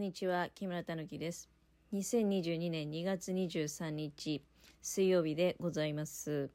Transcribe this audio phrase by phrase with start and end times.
[0.00, 1.50] んにちは、木村たぬきです。
[1.92, 4.42] 2022年2月23日、
[4.80, 6.48] 水曜日でございます。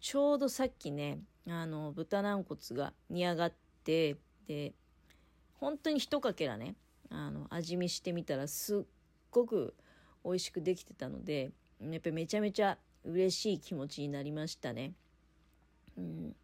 [0.00, 3.52] ちょうどさっきね、あの、豚軟骨が煮上がっ
[3.84, 4.16] て、
[4.48, 4.72] で、
[5.60, 6.74] 本当に一かけらね、
[7.10, 8.82] あの、味見してみたらすっ
[9.30, 9.74] ごく
[10.24, 14.94] 美味しくできてたので、やっぱめちゃめちゃ嬉しい気持ちになりましたね。
[15.96, 16.34] うん、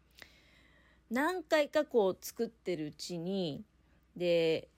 [1.11, 3.65] 何回かこう作ってるうちに、
[4.15, 4.69] で、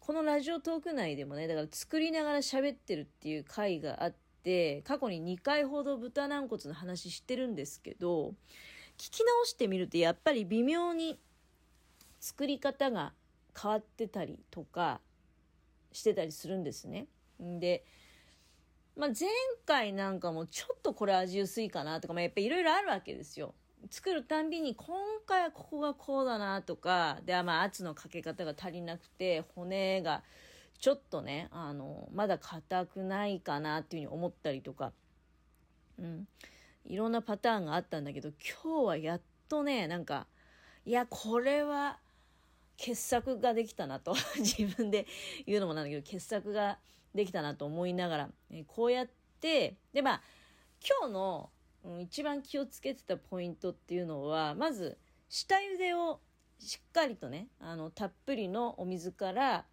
[0.00, 8.34] このラジオトーク内でもね、だから作りながら喋ってるっていう回があって、過去に2回ほど豚軟骨の話してるんですけど、
[8.96, 11.18] 聞き直してみるとやっぱり微妙に
[12.20, 13.12] 作り方が
[13.60, 15.00] 変わってたりとか
[15.92, 17.06] してたりするんですね。
[17.38, 17.84] で、
[18.96, 19.28] まあ、前
[19.64, 23.54] 回なんかもちょっとこれ味薄いかなとか、まあ、やっぱいろいろあるわけですよ。
[23.90, 24.96] 作るたんびに今
[25.26, 30.22] 回はここがこうだなとか、で、まあ圧のかけ方が足りなくて、骨が
[30.80, 34.92] ちょっとね、あの、まだ硬くないかなっていうふうに思ったりとか、
[35.98, 36.28] うん。
[36.84, 38.30] いろんなパターンがあったんだけど、
[38.62, 40.26] 今日はやっとね、なんか、
[40.84, 41.98] いや、これは
[42.76, 45.06] 傑作ができたなと、 自分で
[45.46, 46.78] 言うのもなんだけど、傑作が
[47.14, 49.08] できたなと思いながら、えこうやっ
[49.40, 50.22] て、で、まあ、
[50.80, 51.50] 今日の、
[51.84, 54.98] うん、一番気をつけてたポイントっていうのは、まず、
[55.28, 56.20] 下茹でを
[56.58, 59.66] しっかりとね、あの、たっぷりのお水から、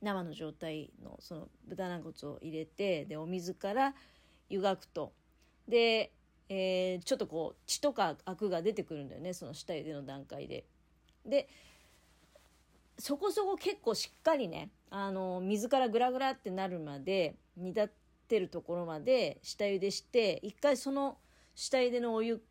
[0.00, 3.94] 生の状態のその豚軟骨を入れて、で、お水から
[4.48, 5.12] 湯がくと。
[5.68, 6.12] で、
[6.48, 10.64] えーちょっとこう、血とかアクが出てくるんだよね、その下茹での段階で。
[11.24, 11.48] で、
[12.98, 17.88] そこそこ結構しっかりね、あの、水からグラグラってなるまで、煮立っ
[18.28, 21.18] てるところまで下茹でして、一回その
[21.54, 22.42] 下茹でのお湯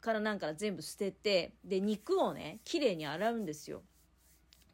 [0.00, 3.82] からなんか全部捨てて、で、肉をね、きれいに洗うんですよ。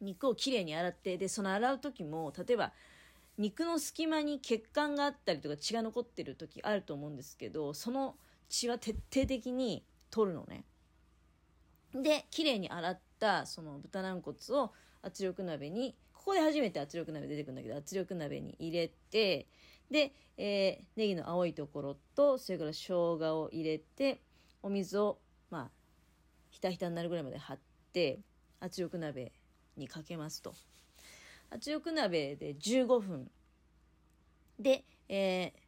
[0.01, 2.73] 肉をきれいに洗って、で、その洗う時も、例えば、
[3.37, 8.15] 肉の隙間に血管があったりとか血が残ってる時あると思うんですけど、その
[8.49, 10.63] 血は徹底的に取るのね。
[11.93, 19.47] で、きれいに洗ったその豚軟骨を圧力鍋に、ここで初めて圧力鍋出てくるんだけど、圧力鍋に入れて、
[19.89, 24.21] で、えーネギの青いところと、それから生姜を入れて、
[24.61, 25.69] お水を、まあ、
[26.49, 27.59] ひたひたになるぐらいまで張っ
[27.93, 28.19] て、
[28.59, 29.31] 圧力鍋
[29.75, 30.53] にかけますと。
[31.49, 33.31] 圧力鍋で15分。
[34.59, 35.67] で、えー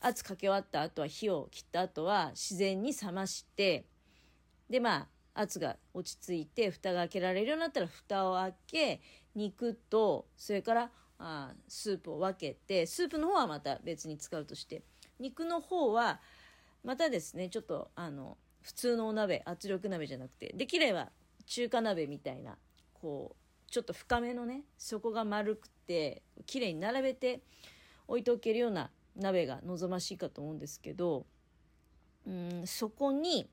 [0.00, 3.86] 圧かけ終わった後は火を切った後は自然に冷まして、
[4.68, 9.00] で、まあ、圧が落ち着いて、蓋が開けられるようになったら、蓋を開け、
[9.34, 14.82] 肉と、それから、あスープを分けて、スープの方はまた別に使うとして、
[15.18, 16.20] 肉の方は、
[16.84, 21.10] またですね、ちょっと、あの、普通のお鍋、圧力鍋じゃなくて、できれば
[21.46, 22.56] 中華鍋みたいな、
[22.94, 27.40] こう、ちょっと深めのね、底が丸くて、綺麗に並べて
[28.08, 31.26] 置いておけるような鍋が望ましいかと思うんですけど、
[32.26, 33.48] うん、そこに、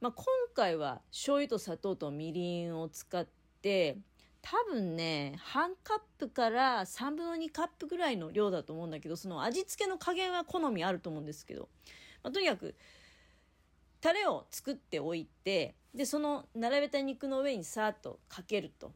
[0.00, 0.24] まあ、今
[0.54, 3.26] 回は醤油と砂糖とみりんを使っ
[3.62, 3.98] て、
[4.48, 11.68] 多分ね、半カップから3分の2カップぐらいの量だと思うんだけど、その味付けの加減は好みあると思うんですけど、
[12.22, 12.76] まあ、とにかく、
[14.00, 18.92] タレを作っておいて、で、その並べた肉の上にさーっとかけると。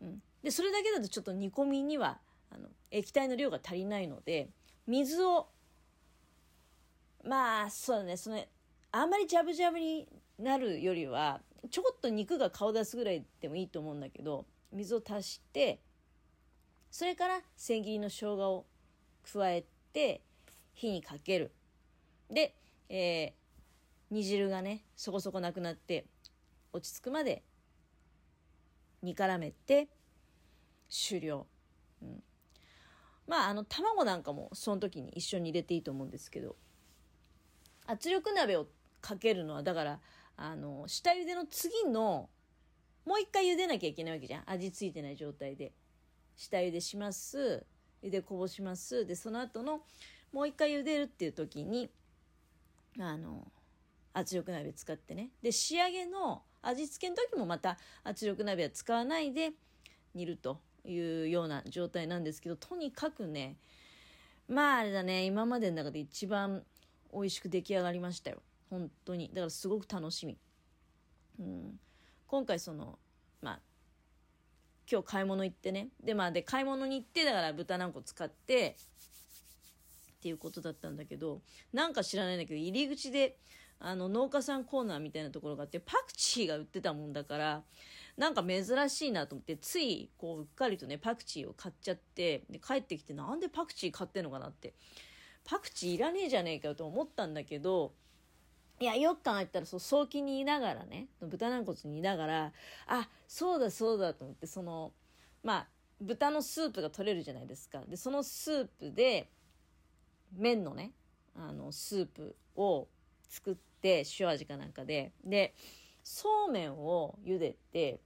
[0.00, 0.22] うん。
[0.40, 4.50] で、それだけだとちょっと煮込みには、あの、液体の量が足りないので、
[4.86, 5.48] 水を、
[7.24, 8.40] まあ、そうだね、その、
[8.92, 10.06] あんまりジャブジャブに
[10.38, 11.40] なるよりは、
[11.70, 15.80] ちょっと肉が顔出すぐらいでもいいと思うんだけど、水を足して、
[16.90, 18.66] それから千切りの生姜を
[19.32, 20.22] 加えて、
[20.74, 21.52] 火にかける。
[22.30, 22.54] で、
[22.88, 23.42] えー
[24.12, 26.04] 煮汁がね、そこそこなくなって、
[26.74, 27.42] 落ち着くまで
[29.00, 29.88] 煮絡めて、
[30.90, 31.46] 終了。
[32.02, 32.22] うん、
[33.26, 36.56] まあ、あの、卵なんかもその時に一緒に入れていいと思うんですけど、
[37.86, 38.66] 圧力鍋を
[39.00, 40.00] かけるのは、だから、
[40.36, 42.28] あの、下茹での次の、
[43.04, 44.42] もう一回茹でなきゃいけないわけじゃん。
[44.46, 45.72] 味付いてない状態で。
[46.36, 47.66] 下茹でします。
[48.02, 49.06] 茹でこぼします。
[49.06, 49.82] で、その後の、
[50.32, 51.90] もう一回茹でるっていう時に、
[52.98, 53.50] あの、
[54.12, 55.30] 圧力鍋使ってね。
[55.42, 59.52] で、仕上げの味付けの時もまた圧力鍋は使わないで
[60.14, 63.56] 煮るというような状態なんですけど、とにかくね、
[64.48, 66.64] まああれだね、今までの中で一番
[67.12, 68.42] 美味しく出来上がりましたよ。
[68.72, 69.28] 本当に。
[69.28, 70.38] だからすごく楽しみ。
[71.38, 71.78] うん、
[72.26, 72.98] 今回その、
[73.42, 73.60] まあ、
[74.90, 75.88] 今日買い物行ってね。
[76.02, 78.78] で、まあ、で、買い物に行って、だから豚軟骨使って、
[80.14, 81.42] っていうことだったんだけど、
[81.74, 83.36] なんか知らないんだけど、入り口で、
[83.78, 87.62] あの、農家さんコーナーみたいなところがあって、パクチーが売ってたもんだから、
[88.16, 94.72] なんか珍しいなと思って、つい、こう、うっかりとね、パクチーを買っちゃって、で、帰ってきて、なんでパクチー買ってんのかなって。
[95.44, 97.92] パクチーいらねえじゃねえかと思ったんだけど、
[98.82, 102.52] いや、よく考えたら、そう、早期にいながらね、豚軟骨にいながら、
[102.88, 104.92] あ、そうだそうだと思って、その、
[105.44, 105.68] まあ、
[106.00, 107.80] 豚のスープが取れるじゃないですか。
[107.86, 109.30] で、そのスープで、
[110.32, 110.90] 麺のね、
[111.36, 112.88] あの、スープを
[113.28, 115.54] 作って、塩味かなんかで、で、
[116.02, 118.00] そうめんを茹でて、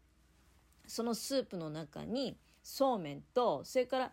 [0.86, 4.12] そのスープの中に、そうめんと、それから、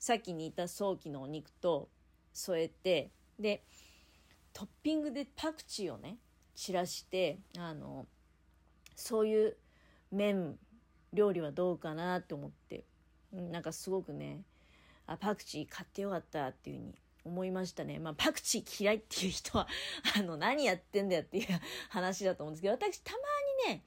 [0.00, 1.88] さっき煮た早期のお肉と
[2.32, 3.62] 添えて、で、
[4.56, 6.16] トッピングでパクチーをね、
[6.54, 8.06] 散らして、あの、
[8.94, 9.56] そういう
[10.10, 10.56] 麺
[11.12, 12.84] 料理はどうかなって思って、
[13.34, 14.40] なんかすごくね、
[15.06, 16.94] あ、パクチー買ってよかったっていうふうに
[17.26, 17.98] 思いましたね。
[17.98, 19.68] まあ、パクチー嫌いっていう人は
[20.16, 21.46] あの、何やってんだよっていう
[21.90, 23.18] 話だと思うんですけど、私たま
[23.68, 23.84] にね、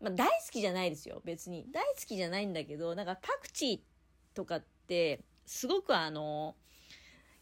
[0.00, 1.64] まあ、大好きじゃないですよ、別に。
[1.70, 6.56] 大好きじゃないんだけど、なんかパクチーとかって、すごくあの、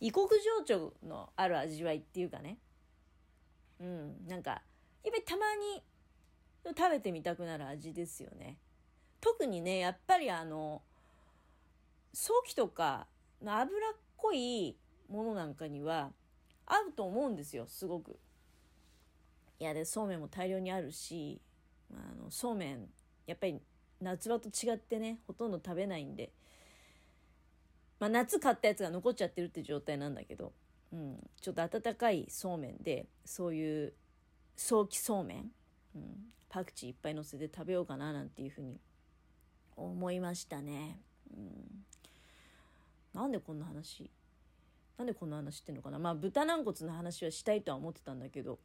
[0.05, 0.29] 異国
[0.67, 2.59] 情緒のある味わいっていうかね。
[3.81, 4.59] うん、なんか、や
[5.09, 5.83] っぱりたまに
[6.77, 8.59] 食べてみたくなる味ですよね。
[9.23, 10.83] 特にね、やっぱりあの、
[12.13, 13.07] 早期とか
[13.41, 14.77] の脂っこい
[15.09, 16.13] ものなんかには
[16.67, 18.19] 合うと思うんですよ、すごく。
[19.59, 21.41] いや、で、そうめんも大量にあるし、
[21.91, 22.91] あの、そうめん、
[23.25, 23.59] やっぱり
[24.03, 26.31] 夏場と違ってね、ほとんど食べないんで、
[28.05, 30.53] まあ、夏買ったやつが残っちゃってるって状態なんだけど、
[30.93, 33.95] うん、ちょっと温かいそうめんで、そういう
[34.57, 35.51] 早期そうめん、
[35.97, 36.17] うん、
[36.51, 38.79] パクチーいっぱい乗せて食べようかななんていうふうに
[39.75, 41.01] 思いましたね。
[41.35, 44.11] うん、なんでこんな話？
[44.99, 45.99] なんでこんな話してんのかな？
[45.99, 48.59] まあ豚軟骨の話はしたいとは思ってたんだけど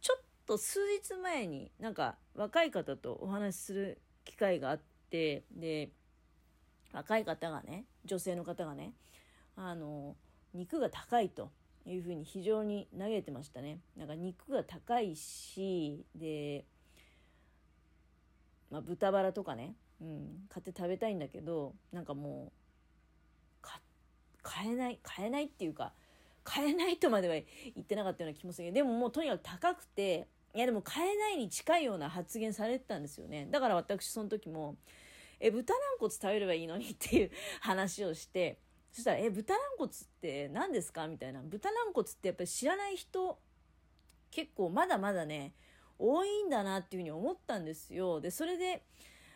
[0.00, 4.80] ちょっと数日前になんか若い方とお話しする機会があっ
[5.10, 5.90] てで
[6.94, 8.92] 若い方がね女性の方がね
[9.56, 10.16] あの
[10.54, 11.50] 肉が高いと
[11.86, 13.78] いうふうに非常に嘆いてましたね。
[13.96, 16.64] なんか肉が高いしで、
[18.70, 22.60] まあ、豚バラとかね、うん、買って食べたいんだけどなんかもう
[24.42, 25.92] 買えない買えないっていうか
[26.42, 27.44] 買えないとまでは言
[27.80, 33.46] ってなかったような気もするけどでももうとにかく高くていやでも買えないに近いような発言されてたんですよね。
[33.50, 34.76] だから私その時も
[35.40, 38.60] え豚軟骨食べればいいのにっていう話をして
[38.92, 43.38] そしたら「え豚軟骨って何ですか?」みたいな豚軟骨ってやっぱり知らない人
[44.30, 45.54] 結構まだまだね
[45.98, 48.84] 多いんだなっていうふうに思ったんですよでそれで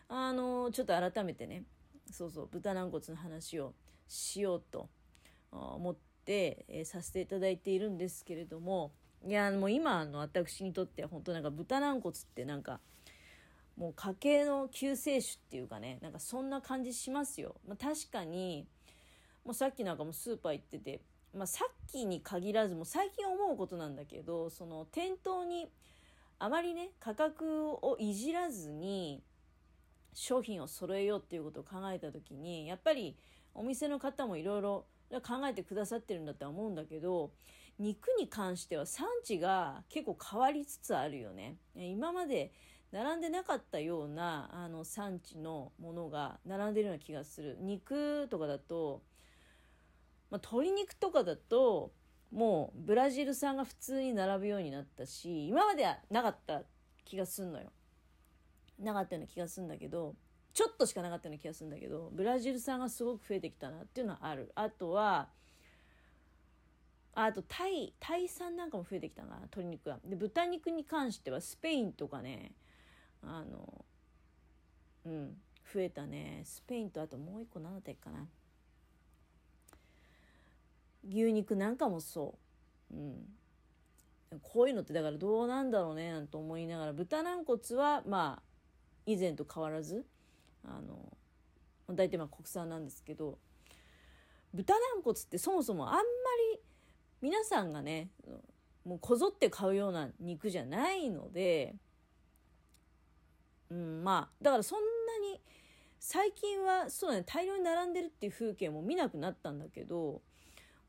[0.08, 1.64] あのちょっと改めてね
[2.10, 3.74] そうそう豚軟骨の話を
[4.06, 4.88] しようと
[5.50, 8.92] 思って、えー、させていただいているんですけれども
[9.26, 12.80] いやもう今の私にとっては本当なんか豚軟骨ってなんか
[13.76, 18.66] もう家計の救世主っていうかねなんかそんな感じしますよ、まあ、確かに
[19.44, 21.00] もうさっきなんかもスーパー行ってて、
[21.34, 25.68] まあ、さっきに限らずも最近思うことなんだけどその店頭に
[26.38, 29.22] あまりね価格をいじらずに
[30.12, 33.16] 商品を揃えようっていうことを考えた時にやっぱり
[33.54, 37.32] お店の方もいろいろ考えてくださってるんだとは思うんだけど
[37.78, 41.56] 肉に関しては産地が結構変わりつつあるよね。
[41.74, 42.52] 今まで
[42.94, 47.58] 並んでなかったようなあの産地のものが並んでるような気がする。
[47.60, 49.02] 肉とかだと、
[50.30, 51.90] まあ、鶏肉とかだと
[52.30, 56.62] もうブラジル産が普通に並ぶようになったし今まではなかった
[57.04, 57.72] 気がすんのよ。
[58.78, 60.14] なかったような気がするんだけど
[60.52, 64.52] ちょっとしかなかったような気がするんだけどブラジル産がすごく増えてきたなっていうのはある。
[64.54, 65.30] あとは
[67.12, 72.52] あとタイタイ産なんかも増えてきたな鶏肉がで豚肉に関してはスペインとかね
[73.26, 73.84] あの
[75.06, 75.36] うん
[75.72, 76.42] 増えたね。
[76.44, 78.26] スペインとあともう一個何だったっけかな。
[81.08, 82.38] 牛肉なんかもそ
[82.90, 82.96] う。
[82.96, 83.26] うん。
[84.42, 86.92] こういうのってだからどうなんだろうねなんて思いながら。
[86.92, 88.42] 豚軟骨はまあ
[89.06, 90.04] 以前と変わらず
[90.64, 91.16] あの
[91.88, 93.38] 大体まあ国産なんですけど。
[94.52, 96.02] 豚軟骨ってそもそもあんま
[96.54, 96.60] り
[97.20, 98.08] 皆さんがね
[98.84, 101.74] もうこぞって買うような肉じゃないので、
[103.74, 104.86] うん、まあだからそんな
[105.34, 105.40] に
[105.98, 110.22] 最近はそうだね大量に並んでるっていう風景も見なくなったんだけど、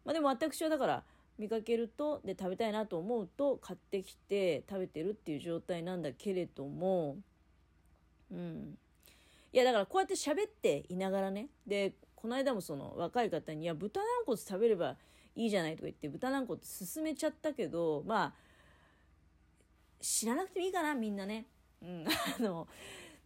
[0.05, 1.03] まあ、でも私はだから
[1.39, 7.17] 見かけるとで食べたいなと思うと買ってきて食べてるっていう状態なんだけれども
[8.31, 8.77] うん
[9.51, 14.95] いやだからこうやって喋っていながらねでこの間もその若い方に「いや豚軟骨食べれば
[15.35, 18.33] いいじゃない」とか言って豚軟骨勧めちゃったけどまあ
[20.01, 21.47] 知らなくてもいいかなみんなね。
[21.85, 22.05] うん、
[22.39, 22.67] あの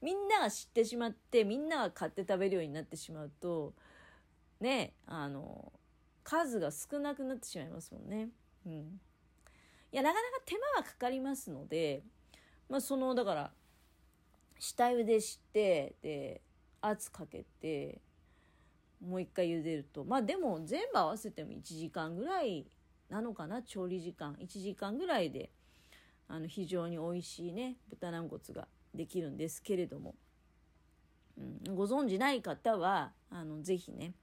[0.02, 3.74] みんなが知ってしまってみんなが買って食べるようになってしまうと
[4.60, 5.72] ねあの
[6.24, 8.30] 数が少なくなってしまいますもんね。
[8.66, 12.04] うん、いやなかなか手間はかかりますので
[12.70, 13.52] まあそのだから
[14.60, 16.42] 下茹でしてで
[16.82, 18.02] 圧かけて
[19.02, 20.04] もう一回茹でると。
[20.04, 22.68] まあでも全部合わせても1時間ぐらい
[23.10, 24.36] なのかな調理時間。
[24.36, 25.50] 1時間ぐらいで
[26.30, 30.16] あの非常に美味しいね豚軟骨ができるんですけれども、
[31.38, 34.14] うん、ご存じない方はあのぜひね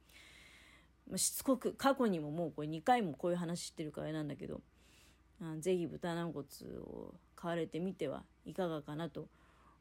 [1.17, 4.63] しつこく過去にももうこれ2回もこういう話してるからあれなんだけど
[5.43, 6.47] あぜひ豚軟骨
[6.81, 9.29] を買われてみてはいかがかなと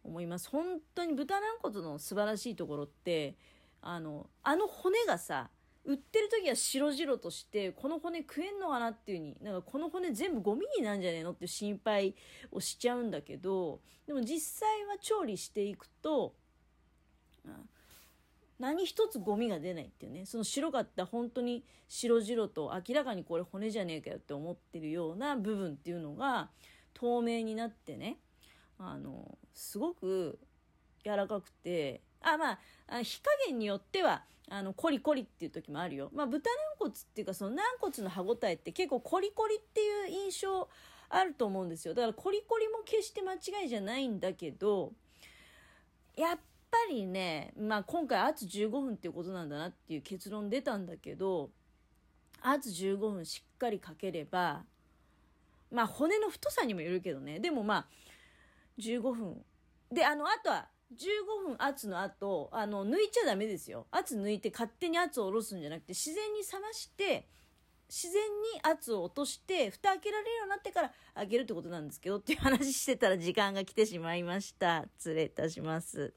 [0.04, 0.50] 思います。
[0.50, 3.36] 本当に豚軟骨の素晴らしいところって
[3.82, 5.50] あのあの骨がさ
[5.86, 12.16] 売ってる時は白々としてこの骨食えんのかなっていうになんかこの骨全部ゴミになんじゃねえのって心配
[12.52, 16.34] をしちゃうんだけどでも実際は調理していくと、
[18.60, 20.26] 何一つゴミが出ないっていうね。
[20.26, 26.50] その白かった本当に白々と明らかにこれ骨じゃねえかよって思ってるような部分っていうのが
[26.94, 28.18] 透明になってね
[28.80, 30.40] あのすごく
[31.04, 36.10] 柔らかくてあまあ火加減によってはあのコリコリっていう時もあるよ。
[36.14, 40.70] まあ、豚軟骨っていうかその軟骨の歯ごたえって結構コリコリっていう印象
[41.10, 41.94] あると思うんですよ。
[41.94, 44.94] だからコリコリも決して間違いじゃないんだけど
[46.16, 46.40] やっ
[46.70, 51.50] ぱりね、まあ、今回圧15分っていうことなんだなっていう結論出たんだけど
[52.42, 54.64] 圧15分しっかりかければ
[55.72, 57.86] まあ骨の太さにもよるけどねでもまあ
[58.80, 59.44] 15分
[59.92, 63.88] であのあとは15分圧の後あの抜いちゃダメですよ。
[63.92, 67.28] 圧抜いて勝手に圧を下ろすんじゃなくて自然に冷まして
[67.90, 68.22] 自然
[68.54, 74.86] に圧を落として蓋開けられるようになってから開けるってことなんですけどっていう話してたら時間が来てしまいました。
[74.98, 76.14] 失礼いたします。